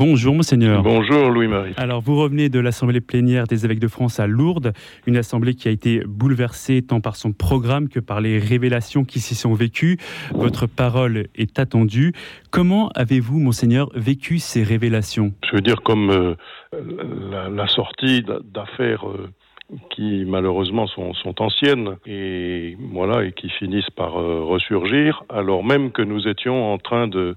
Bonjour 0.00 0.34
monseigneur. 0.34 0.82
Bonjour 0.82 1.28
Louis-Marie. 1.28 1.74
Alors 1.76 2.00
vous 2.00 2.16
revenez 2.16 2.48
de 2.48 2.58
l'Assemblée 2.58 3.02
plénière 3.02 3.46
des 3.46 3.66
évêques 3.66 3.80
de 3.80 3.86
France 3.86 4.18
à 4.18 4.26
Lourdes, 4.26 4.72
une 5.06 5.18
assemblée 5.18 5.54
qui 5.54 5.68
a 5.68 5.70
été 5.70 6.02
bouleversée 6.06 6.80
tant 6.80 7.02
par 7.02 7.16
son 7.16 7.32
programme 7.32 7.90
que 7.90 8.00
par 8.00 8.22
les 8.22 8.38
révélations 8.38 9.04
qui 9.04 9.20
s'y 9.20 9.34
sont 9.34 9.52
vécues. 9.52 9.98
Votre 10.32 10.66
parole 10.66 11.26
est 11.34 11.58
attendue. 11.58 12.14
Comment 12.50 12.88
avez-vous 12.94 13.40
monseigneur 13.40 13.90
vécu 13.94 14.38
ces 14.38 14.62
révélations? 14.62 15.34
Je 15.50 15.56
veux 15.56 15.60
dire 15.60 15.82
comme 15.82 16.08
euh, 16.08 16.34
la, 17.50 17.66
sortie 17.66 18.22
d'affaires 18.22 19.06
euh, 19.06 19.28
qui 19.90 20.24
malheureusement 20.26 20.86
sont, 20.86 21.12
anciennes 21.38 21.96
et 22.06 22.76
voilà 22.92 23.24
et 23.24 23.32
qui 23.32 23.48
finissent 23.48 23.90
par 23.90 24.18
euh, 24.18 24.42
ressurgir 24.44 25.22
alors 25.28 25.64
même 25.64 25.92
que 25.92 26.02
nous 26.02 26.26
étions 26.26 26.72
en 26.72 26.78
train 26.78 27.06
de, 27.06 27.34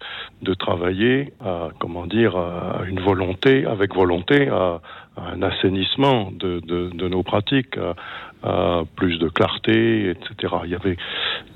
travailler 0.59 1.33
à 1.43 1.69
comment 1.79 2.05
dire 2.05 2.35
à 2.35 2.81
une 2.87 2.99
volonté 2.99 3.65
avec 3.65 3.93
volonté 3.93 4.47
à, 4.47 4.81
un 5.17 5.41
assainissement 5.43 6.31
de 6.31 7.07
nos 7.07 7.23
pratiques 7.23 7.77
à, 7.77 7.95
à, 8.43 8.83
plus 8.95 9.19
de 9.19 9.29
clarté 9.29 10.09
etc 10.09 10.53
il 10.65 10.71
y 10.71 10.75
avait 10.75 10.97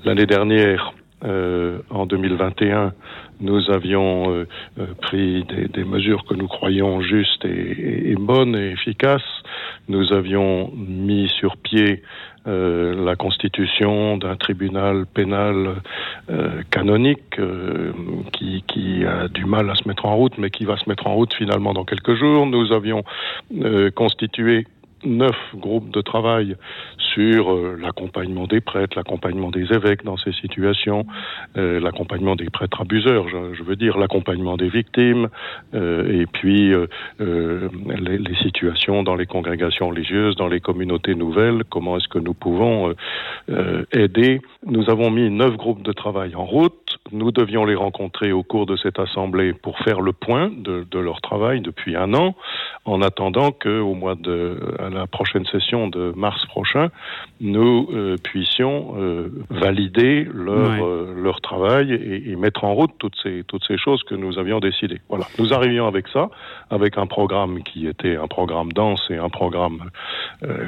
l'année 0.04 0.26
dernière 0.26 0.92
euh, 1.24 1.78
en 1.90 2.06
2021 2.06 2.92
nous 3.40 3.70
avions 3.70 4.32
euh, 4.32 4.48
euh, 4.78 4.86
pris 5.00 5.44
des, 5.44 5.84
mesures 5.84 6.24
que 6.24 6.34
nous 6.34 6.48
croyons 6.48 7.00
justes 7.00 7.44
et, 7.44 8.14
bonnes 8.18 8.56
et 8.56 8.72
efficaces. 8.72 9.22
Nous 9.88 10.12
avions 10.12 10.72
mis 10.74 11.28
sur 11.28 11.56
pied 11.56 12.02
euh, 12.46 13.04
la 13.04 13.14
constitution 13.14 14.16
d'un 14.16 14.36
tribunal 14.36 15.06
pénal 15.06 15.76
canonique 16.70 17.40
qui, 18.32 19.04
a 19.04 19.28
du 19.28 19.44
mal 19.44 19.70
à 19.70 19.74
se 19.74 19.86
mettre 19.86 20.06
en 20.06 20.16
route, 20.16 20.36
mais 20.38 20.50
qui 20.50 20.64
va 20.64 20.76
se 20.76 20.88
mettre 20.88 21.06
en 21.06 21.14
route 21.14 21.32
finalement 21.34 21.72
dans 21.72 21.84
quelques 21.84 22.14
jours. 22.14 22.46
Nous 22.46 22.72
avions 22.72 23.04
constitué 23.94 24.66
neuf 25.04 25.36
groupes 25.54 25.90
de 25.90 26.00
travail 26.00 26.56
sur 27.14 27.52
euh, 27.52 27.76
l'accompagnement 27.80 28.46
des 28.46 28.60
prêtres, 28.60 28.96
l'accompagnement 28.96 29.50
des 29.50 29.72
évêques 29.72 30.04
dans 30.04 30.16
ces 30.16 30.32
situations, 30.32 31.06
euh, 31.56 31.80
l'accompagnement 31.80 32.36
des 32.36 32.50
prêtres 32.50 32.80
abuseurs, 32.80 33.28
je, 33.28 33.62
veux 33.62 33.76
dire 33.76 33.98
l'accompagnement 33.98 34.56
des 34.56 34.68
victimes, 34.68 35.28
euh, 35.74 36.20
et 36.20 36.26
puis 36.26 36.72
les, 37.18 38.34
situations 38.42 39.02
dans 39.02 39.16
les 39.16 39.26
congrégations 39.26 39.88
religieuses, 39.88 40.36
dans 40.36 40.48
les 40.48 40.60
communautés 40.60 41.14
nouvelles, 41.14 41.64
comment 41.68 41.96
est-ce 41.96 42.08
que 42.08 42.18
nous 42.18 42.34
pouvons 42.34 42.94
aider. 43.92 44.40
Nous 44.66 44.90
avons 44.90 45.10
mis 45.10 45.28
neuf 45.30 45.56
groupes 45.56 45.82
de 45.82 45.92
travail 45.92 46.34
en 46.34 46.44
route, 46.44 46.98
nous 47.10 47.32
devions 47.32 47.64
les 47.64 47.74
rencontrer 47.74 48.32
au 48.32 48.42
cours 48.42 48.66
de 48.66 48.76
cette 48.76 48.98
assemblée 48.98 49.52
pour 49.52 49.78
faire 49.80 50.00
le 50.00 50.12
point 50.12 50.50
de 50.50 50.98
leur 50.98 51.20
travail 51.20 51.60
depuis 51.60 51.96
un 51.96 52.14
an, 52.14 52.36
en 52.88 53.02
attendant 53.02 53.52
qu'au 53.52 53.94
mois 53.94 54.14
de 54.14 54.58
à 54.78 54.88
la 54.88 55.06
prochaine 55.06 55.44
session 55.46 55.88
de 55.88 56.12
mars 56.16 56.44
prochain, 56.46 56.88
nous 57.40 57.88
euh, 57.92 58.16
puissions 58.22 58.94
euh, 58.96 59.28
valider 59.50 60.26
leur, 60.32 60.70
ouais. 60.70 60.82
euh, 60.82 61.22
leur 61.22 61.40
travail 61.40 61.92
et, 61.92 62.30
et 62.30 62.36
mettre 62.36 62.64
en 62.64 62.74
route 62.74 62.92
toutes 62.98 63.16
ces, 63.22 63.44
toutes 63.46 63.64
ces 63.66 63.76
choses 63.76 64.02
que 64.04 64.14
nous 64.14 64.38
avions 64.38 64.58
décidées. 64.58 65.00
Voilà. 65.08 65.26
Nous 65.38 65.52
arrivions 65.52 65.86
avec 65.86 66.08
ça, 66.08 66.30
avec 66.70 66.96
un 66.96 67.06
programme 67.06 67.62
qui 67.62 67.86
était 67.86 68.16
un 68.16 68.26
programme 68.26 68.72
dense 68.72 69.04
et 69.10 69.16
un 69.16 69.28
programme, 69.28 69.90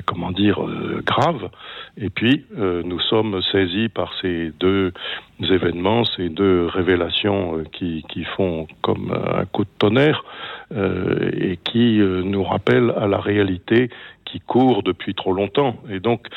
comment 0.07 0.31
dire, 0.31 0.61
grave. 1.05 1.51
Et 1.97 2.11
puis, 2.11 2.45
nous 2.57 3.01
sommes 3.01 3.41
saisis 3.53 3.89
par 3.89 4.13
ces 4.21 4.53
deux 4.61 4.93
événements, 5.41 6.05
ces 6.05 6.29
deux 6.29 6.67
révélations 6.67 7.65
qui, 7.73 8.05
qui 8.09 8.25
font 8.25 8.67
comme 8.83 9.13
un 9.13 9.45
coup 9.47 9.65
de 9.65 9.71
tonnerre 9.79 10.25
euh, 10.73 11.31
et 11.33 11.57
qui 11.57 12.01
euh, 12.01 12.23
nous 12.23 12.45
rappellent 12.45 12.95
à 12.97 13.09
la 13.09 13.19
réalité 13.19 13.91
qui 14.25 14.39
court 14.39 14.85
depuis 14.85 15.15
trop 15.15 15.33
longtemps. 15.33 15.77
Et 15.91 15.99
donc, 15.99 16.29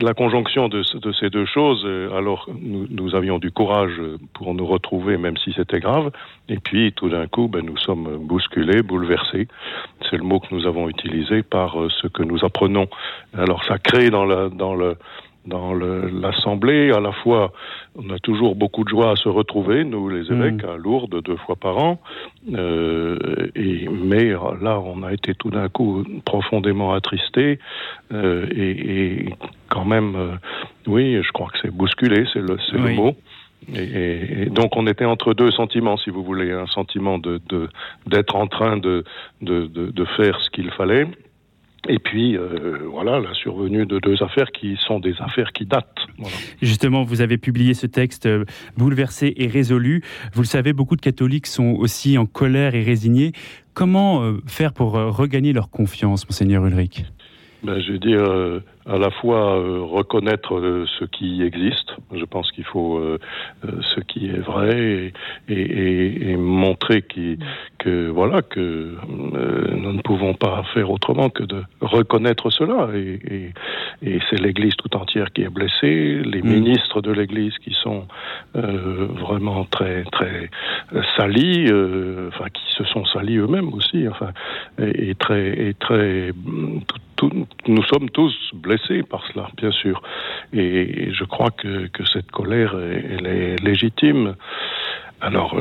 la 0.00 0.12
conjonction 0.12 0.68
de, 0.68 0.82
ces 0.82 1.30
deux 1.30 1.46
choses, 1.46 1.84
euh, 1.86 2.16
alors 2.16 2.48
nous, 2.60 3.14
avions 3.14 3.38
du 3.38 3.52
courage 3.52 4.00
pour 4.32 4.54
nous 4.54 4.66
retrouver, 4.66 5.18
même 5.18 5.36
si 5.36 5.52
c'était 5.52 5.78
grave, 5.78 6.10
et 6.48 6.58
puis 6.58 6.92
tout 6.92 7.08
d'un 7.08 7.28
coup, 7.28 7.46
ben, 7.46 7.64
nous 7.64 7.78
sommes 7.78 8.18
bousculés, 8.26 8.82
bouleversés. 8.82 9.46
C'est 10.10 10.16
le 10.16 10.24
mot 10.24 10.40
que 10.40 10.52
nous 10.52 10.66
avons 10.66 10.88
utilisé 10.88 11.44
par 11.44 11.76
ce 11.90 12.08
que 12.08 12.24
nous 12.24 12.44
apprenons. 12.44 12.88
Alors 13.38 13.64
ça 13.64 13.78
crée 13.78 14.10
dans, 14.10 14.24
la, 14.24 14.48
dans 14.48 14.74
le 14.74 14.96
dans 15.46 15.74
l'Assemblée. 15.74 16.90
À 16.92 17.00
la 17.00 17.12
fois, 17.12 17.52
on 17.96 18.10
a 18.10 18.18
toujours 18.18 18.54
beaucoup 18.54 18.84
de 18.84 18.88
joie 18.88 19.12
à 19.12 19.16
se 19.16 19.28
retrouver, 19.28 19.84
nous 19.84 20.08
les 20.08 20.30
évêques, 20.32 20.64
mmh. 20.64 20.68
à 20.68 20.76
Lourdes, 20.76 21.22
deux 21.22 21.36
fois 21.36 21.56
par 21.56 21.78
an. 21.78 22.00
Euh, 22.52 23.18
et, 23.54 23.88
mais 23.88 24.30
là, 24.60 24.80
on 24.80 25.02
a 25.02 25.12
été 25.12 25.34
tout 25.34 25.50
d'un 25.50 25.68
coup 25.68 26.04
profondément 26.24 26.92
attristés. 26.92 27.58
Euh, 28.12 28.46
et, 28.50 28.70
et, 28.70 29.34
quand 29.68 29.84
même, 29.84 30.14
euh, 30.16 30.34
oui, 30.86 31.20
je 31.22 31.32
crois 31.32 31.48
que 31.48 31.58
c'est 31.62 31.70
bousculé, 31.70 32.24
c'est 32.32 32.40
le, 32.40 32.54
oui. 32.54 32.80
le 32.80 32.94
mot. 32.94 33.16
Et, 33.74 34.42
et, 34.42 34.46
donc 34.46 34.76
on 34.76 34.86
était 34.86 35.06
entre 35.06 35.32
deux 35.32 35.50
sentiments, 35.50 35.96
si 35.96 36.10
vous 36.10 36.22
voulez, 36.22 36.52
un 36.52 36.66
sentiment 36.66 37.18
de 37.18 37.40
d'être 38.06 38.36
en 38.36 38.46
train 38.46 38.76
de, 38.76 39.04
de, 39.40 39.66
de, 39.66 39.90
de 39.90 40.04
faire 40.16 40.38
ce 40.42 40.50
qu'il 40.50 40.70
fallait, 40.72 41.06
et 41.88 41.98
puis, 41.98 42.36
euh, 42.36 42.78
voilà, 42.90 43.20
la 43.20 43.34
survenue 43.34 43.86
de 43.86 43.98
deux 43.98 44.22
affaires 44.22 44.50
qui 44.52 44.76
sont 44.86 45.00
des 45.00 45.14
affaires 45.20 45.52
qui 45.52 45.66
datent. 45.66 45.98
Voilà. 46.18 46.34
Justement, 46.62 47.02
vous 47.02 47.20
avez 47.20 47.36
publié 47.36 47.74
ce 47.74 47.86
texte 47.86 48.26
euh, 48.26 48.44
bouleversé 48.76 49.34
et 49.36 49.46
résolu. 49.46 50.02
Vous 50.32 50.42
le 50.42 50.46
savez, 50.46 50.72
beaucoup 50.72 50.96
de 50.96 51.02
catholiques 51.02 51.46
sont 51.46 51.74
aussi 51.78 52.16
en 52.16 52.26
colère 52.26 52.74
et 52.74 52.82
résignés. 52.82 53.32
Comment 53.74 54.22
euh, 54.22 54.34
faire 54.46 54.72
pour 54.72 54.92
regagner 54.92 55.52
leur 55.52 55.68
confiance, 55.68 56.26
monseigneur 56.26 56.64
Ulrich? 56.64 57.04
Ben, 57.62 57.80
Je 57.80 57.92
veux 57.92 57.98
dire, 57.98 58.22
à 58.86 58.98
la 58.98 59.10
fois 59.10 59.54
reconnaître 59.54 60.84
ce 60.98 61.04
qui 61.06 61.42
existe, 61.42 61.96
je 62.14 62.24
pense 62.26 62.52
qu'il 62.52 62.64
faut 62.64 63.00
ce 63.62 64.00
qui 64.00 64.26
est 64.26 64.38
vrai 64.38 65.12
et, 65.48 65.54
et, 65.54 66.30
et 66.30 66.36
montrer 66.36 67.00
qu 67.00 67.38
que 67.78 68.08
voilà 68.08 68.42
que 68.42 68.96
pouvons 70.04 70.34
pas 70.34 70.62
faire 70.74 70.90
autrement 70.90 71.30
que 71.30 71.42
de 71.42 71.62
reconnaître 71.80 72.50
cela 72.50 72.90
et, 72.94 73.18
et, 73.36 74.10
et 74.10 74.18
c'est 74.28 74.40
l'Église 74.40 74.76
tout 74.76 74.94
entière 74.96 75.32
qui 75.32 75.42
est 75.42 75.48
blessée, 75.48 76.20
les 76.24 76.42
mmh. 76.42 76.48
ministres 76.48 77.00
de 77.00 77.10
l'Église 77.10 77.56
qui 77.58 77.74
sont 77.82 78.06
euh, 78.54 79.08
vraiment 79.24 79.64
très 79.64 80.04
très 80.04 80.50
salis, 81.16 81.66
euh, 81.68 82.28
enfin 82.28 82.48
qui 82.50 82.62
se 82.76 82.84
sont 82.84 83.04
salis 83.06 83.38
eux-mêmes 83.38 83.72
aussi, 83.74 84.06
enfin 84.06 84.30
et, 84.78 85.10
et 85.10 85.14
très 85.14 85.48
et 85.68 85.74
très 85.74 86.32
tout, 86.86 87.00
tout, 87.16 87.46
nous 87.66 87.84
sommes 87.84 88.10
tous 88.10 88.34
blessés 88.54 89.02
par 89.02 89.24
cela, 89.32 89.48
bien 89.56 89.70
sûr. 89.70 90.02
Et, 90.52 91.12
je 91.12 91.24
crois 91.24 91.50
que, 91.50 91.86
que 91.88 92.04
cette 92.06 92.30
colère, 92.30 92.74
elle 92.76 93.26
est 93.26 93.62
légitime. 93.62 94.34
Alors, 95.20 95.56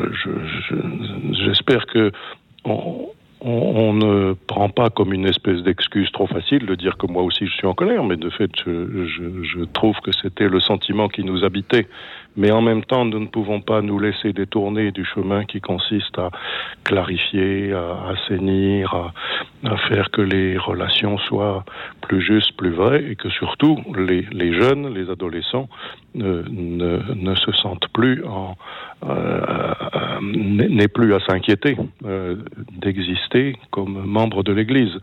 j'espère 1.31 1.81
je, 1.87 1.93
je, 1.93 1.93
que 1.93 2.11
on, 2.65 3.09
on, 3.43 3.93
ne 3.93 4.33
prend 4.33 4.69
pas 4.69 4.89
comme 4.89 5.13
une 5.13 5.25
espèce 5.25 5.61
d'excuse 5.63 6.09
trop 6.11 6.27
facile 6.27 6.65
de 6.65 6.75
dire 6.75 6.97
que 6.97 7.07
moi 7.07 7.23
aussi 7.23 7.45
je 7.45 7.53
suis 7.53 7.67
en 7.67 7.73
colère, 7.73 8.03
mais 8.03 8.15
de 8.15 8.29
fait, 8.29 8.51
je 8.65 9.63
trouve 9.65 9.99
que 10.01 10.11
c'était 10.21 10.47
le 10.47 10.59
sentiment 10.59 11.09
qui 11.09 11.23
nous 11.23 11.43
habitait. 11.43 11.87
Mais 12.35 12.51
en 12.51 12.61
même 12.61 12.83
temps, 12.83 13.05
nous 13.05 13.19
ne 13.19 13.27
pouvons 13.27 13.61
pas 13.61 13.81
nous 13.81 13.99
laisser 13.99 14.33
détourner 14.33 14.91
du 14.91 15.05
chemin 15.05 15.45
qui 15.45 15.61
consiste 15.61 16.17
à 16.17 16.29
clarifier, 16.83 17.73
à 17.73 18.09
assainir, 18.09 19.11
à, 19.63 19.77
faire 19.89 20.09
que 20.11 20.21
les 20.21 20.57
relations 20.57 21.17
soient 21.19 21.63
plus 22.01 22.21
justes, 22.21 22.55
plus 22.57 22.71
vraies, 22.71 23.03
et 23.09 23.15
que 23.15 23.29
surtout 23.29 23.77
les, 23.95 24.53
jeunes, 24.53 24.93
les 24.93 25.09
adolescents 25.09 25.69
ne, 26.15 26.43
ne, 26.49 27.35
se 27.35 27.51
sentent 27.53 27.87
plus 27.93 28.23
en 28.25 28.55
euh, 29.05 29.41
euh, 29.95 30.87
plus 30.93 31.13
à 31.13 31.19
s'inquiéter 31.21 31.77
euh, 32.05 32.35
d'exister 32.81 33.57
comme 33.71 34.03
membre 34.05 34.43
de 34.43 34.53
l'Église. 34.53 34.99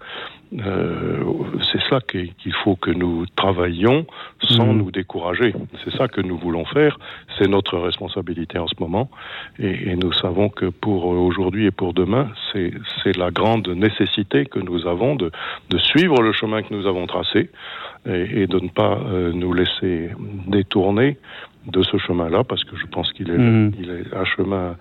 Euh, 0.58 1.23
c'est 1.70 1.81
ça 1.88 2.00
qu'il 2.00 2.35
qu 2.35 2.50
faut 2.64 2.75
que 2.75 2.91
nous 2.91 3.25
travaillions 3.37 4.05
sans 4.43 4.67
mmh. 4.67 4.79
nous 4.79 4.91
décourager. 4.91 5.55
C'est 5.85 5.97
ça 5.97 6.08
que 6.08 6.20
nous 6.20 6.37
voulons 6.37 6.64
faire. 6.64 6.99
C'est 7.38 7.47
notre 7.47 7.79
responsabilité 7.79 8.58
en 8.58 8.67
ce 8.67 8.75
moment. 8.81 9.11
Et, 9.58 9.91
et 9.91 9.97
nous 9.97 10.12
savons 10.12 10.49
que 10.49 10.67
pour 10.67 11.06
aujourd'hui 11.06 11.67
et 11.67 11.70
pour 11.70 11.94
demain, 11.94 12.29
c'est 12.52 13.17
la 13.17 13.31
grande 13.31 13.69
nécessité 13.69 14.47
que 14.47 14.58
nous 14.58 14.87
avons 14.87 15.14
de, 15.14 15.31
de 15.70 15.79
suivre 15.79 16.20
le 16.20 16.32
chemin 16.32 16.62
que 16.62 16.75
nous 16.75 16.87
avons 16.87 17.06
tracé 17.06 17.50
et, 18.08 18.43
et 18.43 18.47
de 18.47 18.58
ne 18.58 18.69
pas 18.69 18.99
euh, 18.99 19.32
nous 19.32 19.52
laisser 19.52 20.11
détourner 20.49 21.19
de 21.66 21.82
ce 21.82 21.98
chemin-là, 21.98 22.44
parce 22.44 22.64
que 22.64 22.76
je 22.76 22.86
pense 22.86 23.12
qu'il 23.12 23.30
est, 23.30 23.38
mmh. 23.38 23.72
il 23.78 23.90
est 23.90 24.14
un 24.14 24.24
chemin 24.24 24.76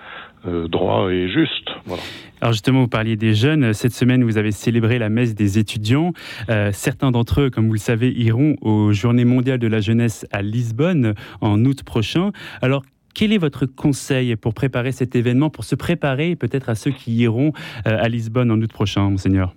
euh, 0.48 0.68
droit 0.68 1.12
et 1.12 1.28
juste. 1.28 1.70
Voilà. 1.86 2.02
Alors 2.42 2.54
justement, 2.54 2.82
vous 2.82 2.88
parliez 2.88 3.18
des 3.18 3.34
jeunes. 3.34 3.74
Cette 3.74 3.94
semaine, 3.94 4.24
vous 4.24 4.38
avez 4.38 4.52
célébré 4.52 4.98
la 4.98 5.10
messe 5.10 5.36
des 5.36 5.60
étudiants. 5.60 6.14
Euh, 6.50 6.72
certains 6.72 7.12
d'entre 7.12 7.42
eux, 7.42 7.50
comme 7.50 7.68
vous 7.68 7.74
le 7.74 7.80
savez, 7.80 8.12
iront 8.12 8.56
aux 8.62 8.94
Journées 8.94 9.26
mondiales 9.26 9.60
de 9.60 9.68
la 9.68 9.82
jeunesse 9.82 10.26
à 10.32 10.42
Lisbonne 10.42 11.16
en 11.42 11.64
août 11.66 11.84
prochain. 11.84 12.32
Alors, 12.62 12.84
quel 13.14 13.34
est 13.34 13.38
votre 13.38 13.66
conseil 13.66 14.36
pour 14.38 14.54
préparer 14.54 14.94
cet 14.94 15.16
événement, 15.16 15.50
pour 15.50 15.66
se 15.66 15.76
préparer 15.76 16.38
peut-être 16.38 16.70
à 16.70 16.76
ceux 16.76 16.92
qui 16.92 17.16
iront 17.16 17.52
à 17.84 18.08
Lisbonne 18.08 18.52
en 18.52 18.62
août 18.62 18.72
prochain, 18.72 19.10
monseigneur? 19.10 19.54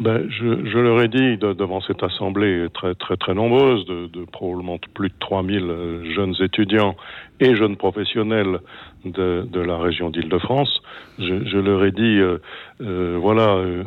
Ben, 0.00 0.28
je, 0.30 0.64
je, 0.64 0.78
leur 0.78 1.02
ai 1.02 1.08
dit 1.08 1.36
devant 1.38 1.80
cette 1.80 2.02
assemblée 2.02 2.66
très 2.72 2.94
très 2.94 3.16
très 3.16 3.34
nombreuse, 3.34 3.84
de, 3.86 4.06
de 4.06 4.24
probablement 4.24 4.78
plus 4.94 5.08
de 5.08 5.14
3000 5.18 5.62
euh, 5.64 6.14
jeunes 6.14 6.34
étudiants 6.40 6.94
et 7.40 7.54
jeunes 7.54 7.76
professionnels 7.76 8.60
de, 9.04 9.46
de 9.50 9.60
la 9.60 9.78
région 9.78 10.10
d'Île-de-France, 10.10 10.82
je, 11.18 11.44
je, 11.44 11.58
leur 11.58 11.84
ai 11.84 11.90
dit 11.90 12.18
euh, 12.18 12.38
euh, 12.80 13.18
voilà 13.20 13.54
euh, 13.56 13.84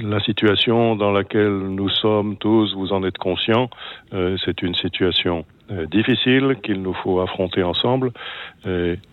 la 0.00 0.20
situation 0.20 0.96
dans 0.96 1.12
laquelle 1.12 1.58
nous 1.58 1.88
sommes 1.88 2.36
tous, 2.36 2.74
vous 2.74 2.92
en 2.92 3.04
êtes 3.04 3.18
conscients, 3.18 3.68
euh, 4.14 4.36
c'est 4.44 4.62
une 4.62 4.74
situation 4.74 5.44
difficile 5.90 6.58
qu'il 6.62 6.80
nous 6.80 6.94
faut 6.94 7.18
affronter 7.18 7.64
ensemble, 7.64 8.12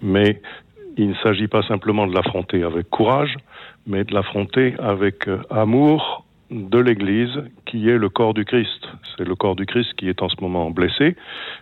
mais 0.03 0.39
il 0.97 1.09
ne 1.09 1.15
s'agit 1.15 1.47
pas 1.47 1.63
simplement 1.63 2.07
de 2.07 2.13
l'affronter 2.13 2.63
avec 2.63 2.89
courage, 2.89 3.35
mais 3.87 4.03
de 4.03 4.13
l'affronter 4.13 4.75
avec 4.79 5.27
euh, 5.27 5.41
amour 5.49 6.25
de 6.51 6.77
l'Église, 6.77 7.43
qui 7.65 7.89
est 7.89 7.97
le 7.97 8.09
corps 8.09 8.33
du 8.33 8.45
Christ. 8.45 8.87
C'est 9.17 9.27
le 9.27 9.35
corps 9.35 9.55
du 9.55 9.65
Christ 9.65 9.93
qui 9.95 10.07
est 10.07 10.21
en 10.21 10.29
ce 10.29 10.35
moment 10.39 10.69
blessé, 10.69 11.15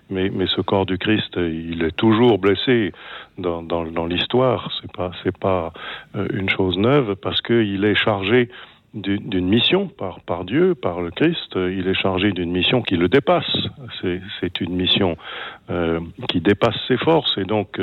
mais, 0.10 0.30
mais 0.30 0.48
ce 0.48 0.60
corps 0.62 0.86
du 0.86 0.98
Christ, 0.98 1.33
il 1.38 1.83
est 1.83 1.95
toujours 1.95 2.38
blessé 2.38 2.92
dans, 3.38 3.63
dans, 3.63 3.83
dans 3.83 4.06
l'histoire. 4.06 4.69
C'est 4.81 4.92
pas, 4.92 5.12
c'est 5.24 5.38
pas 5.38 5.72
euh, 6.16 6.27
une 6.34 6.50
chose 6.50 6.77
neuve 6.77 7.16
parce 7.16 7.42
qu'il 7.42 7.86
est 7.86 7.95
chargé 7.95 8.50
d'une 8.93 9.47
mission 9.47 9.89
par, 10.25 10.43
Dieu, 10.43 10.75
par 10.75 11.01
le 11.01 11.11
Christ. 11.11 11.55
Il 11.55 11.88
est 11.88 11.93
chargé 11.93 12.31
d'une 12.31 12.51
mission 12.51 12.81
qui 12.81 12.97
le 12.97 13.07
dépasse. 13.07 13.55
C'est 14.01 14.61
une 14.61 14.75
mission 14.75 15.17
euh, 15.69 15.99
qui 16.29 16.41
dépasse 16.41 16.75
ses 16.88 16.97
forces 16.97 17.38
et 17.38 17.45
donc 17.45 17.79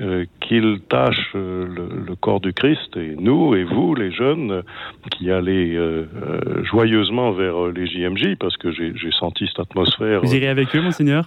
euh, 0.00 0.24
qu'il 0.40 0.80
tâche 0.88 1.32
euh, 1.34 1.66
le, 1.66 2.04
le, 2.06 2.16
corps 2.16 2.40
du 2.40 2.52
Christ 2.52 2.96
et 2.96 3.14
nous 3.18 3.54
et 3.54 3.62
vous, 3.62 3.94
les 3.94 4.10
jeunes, 4.10 4.62
qui 5.12 5.30
allez 5.30 5.78
joyeusement 6.64 7.32
vers 7.32 7.66
les 7.66 7.86
JMJ 7.86 8.36
parce 8.40 8.56
que 8.56 8.72
j'ai 8.72 9.10
senti 9.12 9.46
cette 9.46 9.60
atmosphère. 9.60 10.20
Vous 10.20 10.34
irez 10.34 10.48
avec 10.48 10.74
eux, 10.74 10.80
monseigneur? 10.80 11.26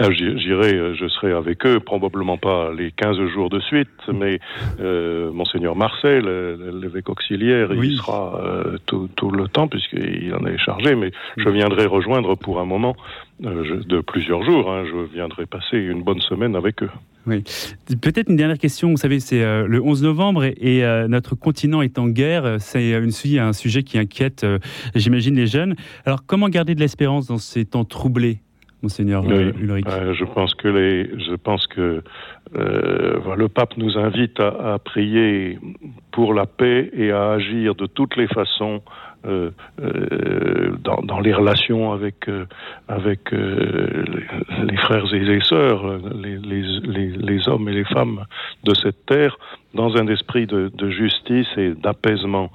J'irai, 0.00 0.74
euh, 0.74 0.94
je 0.94 1.06
serai 1.08 1.32
avec 1.32 1.64
eux, 1.66 1.78
probablement 1.80 2.38
pas 2.38 2.72
les 2.72 2.90
15 2.92 3.16
jours 3.28 3.50
de 3.50 3.60
suite, 3.60 3.88
mais 4.12 4.40
euh, 4.80 5.30
Monseigneur 5.32 5.76
Marcel, 5.76 6.24
l'évêque 6.80 7.08
auxiliaire, 7.08 7.68
oui. 7.70 7.90
il 7.92 7.96
sera 7.98 8.40
euh, 8.42 8.78
tout, 8.86 9.08
tout, 9.16 9.30
le 9.30 9.48
temps, 9.48 9.68
puisqu'il 9.68 10.34
en 10.34 10.44
est 10.46 10.58
chargé, 10.58 10.94
mais 10.94 11.12
je 11.36 11.48
viendrai 11.48 11.86
rejoindre 11.86 12.34
pour 12.34 12.60
un 12.60 12.64
moment 12.64 12.96
euh, 13.44 13.64
je, 13.64 13.74
de 13.74 14.00
plusieurs 14.00 14.44
jours. 14.44 14.70
Hein, 14.70 14.84
je 14.86 15.12
viendrai 15.12 15.46
passer 15.46 15.76
une 15.76 16.02
bonne 16.02 16.20
semaine 16.20 16.54
avec 16.54 16.82
eux. 16.82 16.90
Oui. 17.26 17.42
Peut-être 18.00 18.28
une 18.30 18.36
dernière 18.36 18.58
question. 18.58 18.90
Vous 18.90 18.96
savez, 18.96 19.20
c'est 19.20 19.42
euh, 19.42 19.66
le 19.66 19.82
11 19.82 20.02
novembre 20.02 20.44
et, 20.44 20.54
et 20.60 20.84
euh, 20.84 21.08
notre 21.08 21.34
continent 21.34 21.82
est 21.82 21.98
en 21.98 22.08
guerre. 22.08 22.56
C'est 22.60 22.94
un 23.38 23.52
sujet 23.52 23.82
qui 23.82 23.98
inquiète, 23.98 24.44
euh, 24.44 24.58
j'imagine, 24.94 25.34
les 25.34 25.46
jeunes. 25.46 25.74
Alors, 26.04 26.24
comment 26.26 26.48
garder 26.48 26.74
de 26.74 26.80
l'espérance 26.80 27.26
dans 27.26 27.38
ces 27.38 27.64
temps 27.64 27.84
troublés? 27.84 28.40
Monseigneur 28.82 29.24
oui, 29.24 29.52
Ulrich. 29.60 29.86
Euh, 29.88 30.12
je 30.14 30.24
pense 30.24 30.54
que 30.54 30.68
les, 30.68 31.04
je 31.18 31.34
pense 31.36 31.66
que 31.68 32.02
euh, 32.56 33.34
le 33.36 33.48
pape 33.48 33.76
nous 33.76 33.96
invite 33.96 34.40
à, 34.40 34.74
à, 34.74 34.78
prier 34.78 35.58
pour 36.10 36.34
la 36.34 36.46
paix 36.46 36.90
et 36.92 37.12
à 37.12 37.32
agir 37.32 37.74
de 37.74 37.86
toutes 37.86 38.16
les 38.16 38.26
façons 38.26 38.82
euh, 39.24 39.50
euh, 39.80 40.71
dans, 40.82 41.00
dans, 41.02 41.20
les 41.20 41.32
relations 41.32 41.92
avec 41.92 42.28
euh, 42.28 42.46
avec 42.88 43.32
les, 43.32 44.64
les, 44.64 44.76
frères 44.76 45.12
et 45.14 45.20
les 45.20 45.40
sœurs, 45.42 45.98
les, 46.14 46.36
les, 46.38 47.08
les, 47.16 47.48
hommes 47.48 47.68
et 47.68 47.72
les 47.72 47.84
femmes 47.84 48.24
de 48.64 48.74
cette 48.74 49.06
terre, 49.06 49.38
dans 49.74 49.96
un 49.96 50.06
esprit 50.08 50.46
de, 50.46 50.70
de 50.74 50.90
justice 50.90 51.46
et 51.56 51.70
d'apaisement. 51.70 52.50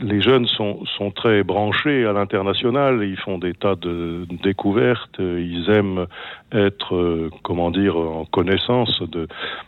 Les 0.00 0.20
jeunes 0.20 0.46
sont, 0.46 0.84
sont 0.98 1.10
très 1.10 1.42
branchés 1.42 2.04
à 2.04 2.12
l'international, 2.12 3.02
ils 3.02 3.18
font 3.18 3.38
des 3.38 3.54
tas 3.54 3.74
de 3.74 4.26
découvertes, 4.42 5.18
ils 5.18 5.70
aiment 5.70 6.06
être, 6.52 7.30
comment 7.42 7.70
dire, 7.70 7.96
en 7.96 8.26
connaissance 8.26 9.02
de, 9.02 9.26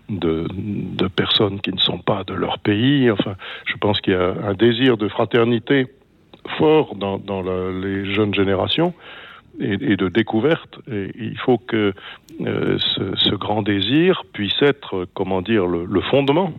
de, 0.08 0.46
de 0.50 1.08
personnes 1.08 1.60
qui 1.60 1.72
ne 1.72 1.80
sont 1.80 1.98
pas 1.98 2.24
de 2.24 2.34
leur 2.34 2.58
pays. 2.58 3.10
Enfin, 3.10 3.34
je 3.64 3.76
pense 3.78 4.00
qu'il 4.00 4.12
y 4.12 4.16
a 4.16 4.34
un 4.44 4.54
désir 4.54 4.96
de 4.96 5.08
fraternité 5.08 5.86
fort 6.58 6.94
dans, 6.94 7.18
dans 7.18 7.42
la, 7.42 7.70
les 7.70 8.14
jeunes 8.14 8.34
générations 8.34 8.94
et, 9.60 9.72
et 9.72 9.96
de 9.96 10.08
découverte. 10.08 10.78
Et 10.90 11.10
il 11.18 11.38
faut 11.38 11.58
que 11.58 11.92
euh, 12.40 12.78
ce, 12.78 13.16
ce, 13.16 13.34
grand 13.34 13.62
désir 13.62 14.24
puisse 14.32 14.60
être, 14.62 15.06
comment 15.14 15.42
dire, 15.42 15.66
le, 15.66 15.84
le 15.84 16.00
fondement 16.02 16.52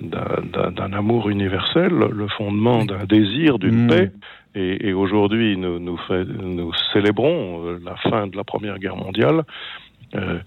d'un 0.00 0.92
amour 0.92 1.28
universel, 1.30 1.92
le 1.92 2.28
fondement 2.28 2.84
d'un 2.84 3.04
désir, 3.04 3.58
d'une 3.58 3.84
mmh. 3.84 3.88
paix. 3.88 4.10
Et, 4.56 4.88
et 4.88 4.92
aujourd'hui, 4.92 5.56
nous, 5.56 5.78
nous, 5.80 5.96
fait, 5.96 6.24
nous 6.24 6.72
célébrons 6.92 7.66
euh, 7.66 7.80
la 7.84 7.96
fin 7.96 8.26
de 8.26 8.36
la 8.36 8.44
Première 8.44 8.78
Guerre 8.78 8.96
mondiale. 8.96 9.42
Euh, 10.14 10.38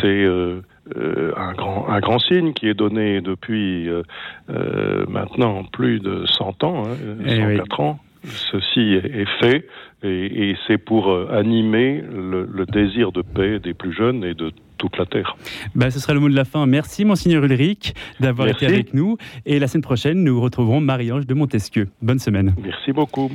C'est 0.00 0.06
euh, 0.06 0.60
euh, 0.94 1.32
un, 1.36 1.52
grand, 1.52 1.88
un 1.88 1.98
grand 2.00 2.18
signe 2.18 2.52
qui 2.52 2.68
est 2.68 2.74
donné 2.74 3.20
depuis 3.20 3.88
euh, 3.88 4.02
euh, 4.50 5.04
maintenant 5.08 5.64
plus 5.64 5.98
de 5.98 6.24
100 6.26 6.62
ans, 6.62 6.84
hein, 6.86 6.96
104 7.26 7.28
eh 7.28 7.44
oui. 7.44 7.60
ans. 7.78 7.98
Ceci 8.24 8.94
est 8.94 9.28
fait 9.40 9.68
et, 10.02 10.50
et 10.50 10.56
c'est 10.66 10.78
pour 10.78 11.16
animer 11.30 12.02
le, 12.02 12.44
le, 12.44 12.66
désir 12.66 13.12
de 13.12 13.22
paix 13.22 13.60
des 13.60 13.72
plus 13.72 13.92
jeunes 13.92 14.24
et 14.24 14.34
de 14.34 14.50
toute 14.78 14.96
la 14.98 15.06
terre. 15.06 15.36
Ben, 15.74 15.90
ce 15.90 16.00
sera 16.00 16.14
le 16.14 16.20
mot 16.20 16.28
de 16.28 16.34
la 16.34 16.44
fin. 16.44 16.66
Merci, 16.66 17.04
Monseigneur 17.04 17.44
Ulrich, 17.44 17.94
d'avoir 18.20 18.48
été 18.48 18.66
avec 18.66 18.94
nous. 18.94 19.16
Et 19.44 19.58
la 19.58 19.68
semaine 19.68 19.82
prochaine, 19.82 20.22
nous 20.24 20.40
retrouverons 20.40 20.80
Marie-Ange 20.80 21.26
de 21.26 21.34
Montesquieu. 21.34 21.88
Bonne 22.02 22.18
semaine. 22.18 22.54
Merci 22.62 22.92
beaucoup. 22.92 23.24